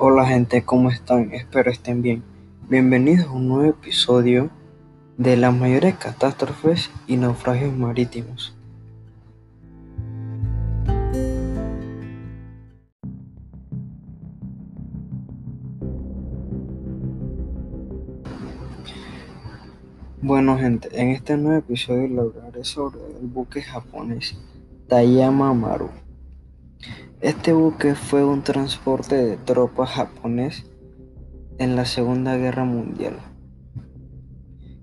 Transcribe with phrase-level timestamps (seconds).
[0.00, 1.32] Hola gente, ¿cómo están?
[1.32, 2.22] Espero estén bien.
[2.68, 4.48] Bienvenidos a un nuevo episodio
[5.16, 8.54] de las mayores catástrofes y naufragios marítimos.
[20.22, 24.38] Bueno gente, en este nuevo episodio hablaré sobre el buque japonés
[24.86, 25.90] Tayama Maru.
[27.20, 30.70] Este buque fue un transporte de tropas japonés
[31.58, 33.18] en la Segunda Guerra Mundial.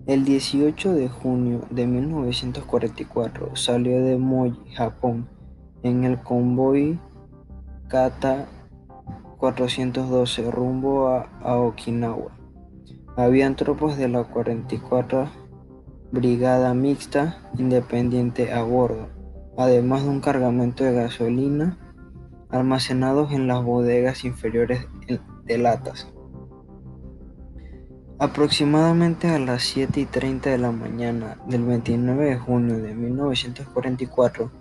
[0.06, 5.30] El 18 de junio de 1944 salió de Moji, Japón,
[5.82, 7.00] en el convoy
[7.88, 8.48] Kata
[9.38, 12.38] 412 rumbo a, Okinawa.
[13.16, 15.30] Habían tropas de la 44
[16.12, 19.08] Brigada Mixta Independiente a bordo,
[19.58, 21.80] además de un cargamento de gasolina
[22.50, 24.88] almacenados en las bodegas inferiores
[25.46, 26.08] de latas.
[28.18, 34.52] Aproximadamente a las 7 y 30 de la mañana del 29 de junio de 1944,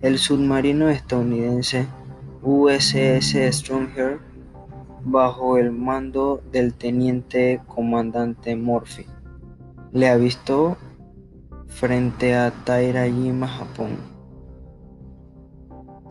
[0.00, 1.88] el submarino estadounidense
[2.42, 4.20] USS Stronger,
[5.02, 9.06] bajo el mando del teniente comandante Murphy,
[9.92, 10.76] le avistó
[11.66, 14.09] frente a Tairajima, Japón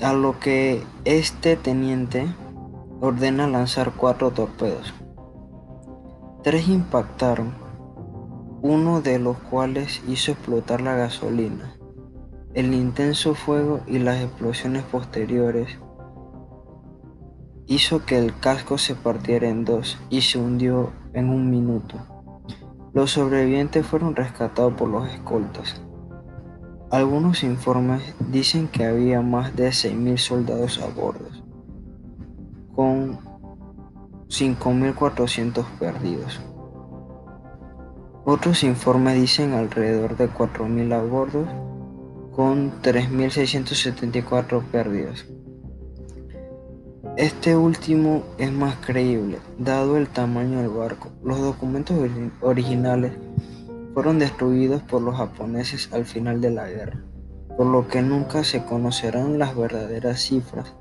[0.02, 2.25] a lo que este teniente
[3.02, 4.94] ordena lanzar cuatro torpedos.
[6.41, 7.53] Tres impactaron,
[8.61, 11.75] uno de los cuales hizo explotar la gasolina.
[12.53, 15.78] El intenso fuego y las explosiones posteriores
[17.67, 21.97] hizo que el casco se partiera en dos y se hundió en un minuto.
[22.94, 25.81] Los sobrevivientes fueron rescatados por los escoltas.
[26.91, 28.01] Algunos informes
[28.31, 31.29] dicen que había más de 6.000 soldados a bordo,
[32.75, 33.19] con
[34.27, 36.41] 5.400 perdidos.
[38.25, 41.45] Otros informes dicen alrededor de 4.000 a bordo,
[42.35, 45.28] con 3.674 perdidos.
[47.17, 51.09] Este último es más creíble, dado el tamaño del barco.
[51.23, 51.97] Los documentos
[52.41, 53.11] originales
[53.94, 57.03] fueron destruidos por los japoneses al final de la guerra,
[57.57, 60.75] por lo que nunca se conocerán las verdaderas cifras.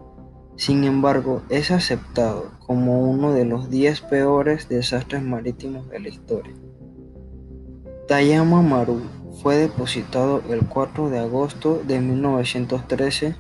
[0.56, 6.54] Sin embargo, es aceptado como uno de los 10 peores desastres marítimos de la historia.
[8.08, 9.02] Tayama Maru
[9.42, 13.36] fue depositado el 4 de agosto de 1913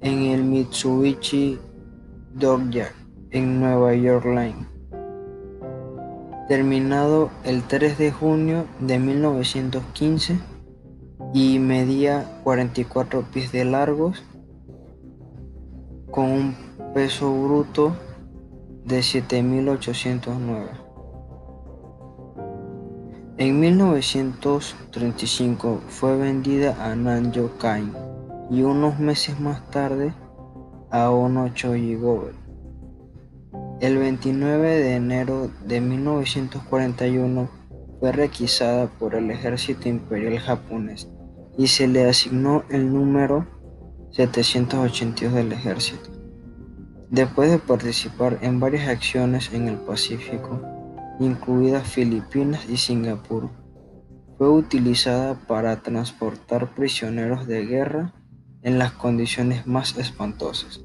[0.00, 1.58] en el Mitsubishi
[2.34, 2.94] Dockyard
[3.30, 4.77] en Nueva York Line
[6.48, 10.38] terminado el 3 de junio de 1915
[11.34, 14.24] y medía 44 pies de largos
[16.10, 16.56] con un
[16.94, 17.94] peso bruto
[18.84, 20.68] de 7.809.
[23.36, 27.92] En 1935 fue vendida a Nanjo Kain
[28.50, 30.14] y unos meses más tarde
[30.90, 32.47] a Ono Chojigobe.
[33.80, 37.48] El 29 de enero de 1941
[38.00, 41.08] fue requisada por el ejército imperial japonés
[41.56, 43.46] y se le asignó el número
[44.10, 46.10] 782 del ejército.
[47.08, 50.60] Después de participar en varias acciones en el Pacífico,
[51.20, 53.48] incluidas Filipinas y Singapur,
[54.38, 58.12] fue utilizada para transportar prisioneros de guerra
[58.62, 60.80] en las condiciones más espantosas.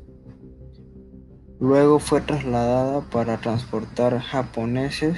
[1.63, 5.17] Luego fue trasladada para transportar japoneses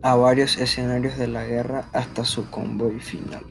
[0.00, 3.44] a varios escenarios de la guerra hasta su convoy final.